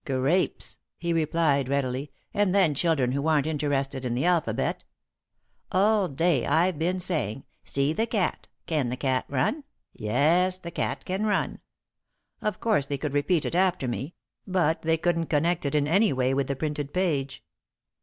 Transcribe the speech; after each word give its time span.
"Grapes," 0.03 0.79
he 0.97 1.13
replied, 1.13 1.69
readily, 1.69 2.11
"and 2.33 2.55
then 2.55 2.73
children 2.73 3.11
who 3.11 3.27
aren't 3.27 3.45
interested 3.45 4.03
in 4.03 4.15
the 4.15 4.25
alphabet. 4.25 4.83
All 5.71 6.07
day 6.07 6.43
I've 6.43 6.79
been 6.79 6.99
saying: 6.99 7.43
'See 7.63 7.93
the 7.93 8.07
cat. 8.07 8.47
Can 8.65 8.89
the 8.89 8.97
cat 8.97 9.25
run? 9.29 9.63
Yes, 9.93 10.57
the 10.57 10.71
cat 10.71 11.05
can 11.05 11.23
run.' 11.27 11.59
Of 12.41 12.59
course 12.59 12.87
they 12.87 12.97
could 12.97 13.13
repeat 13.13 13.45
it 13.45 13.53
after 13.53 13.87
me, 13.87 14.15
but 14.47 14.81
they 14.81 14.97
couldn't 14.97 15.27
connect 15.27 15.65
it 15.67 15.75
in 15.75 15.87
any 15.87 16.11
way 16.11 16.33
with 16.33 16.47
the 16.47 16.55
printed 16.55 16.95
page. 16.95 17.43